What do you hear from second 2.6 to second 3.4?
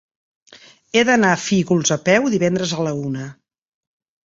a la una.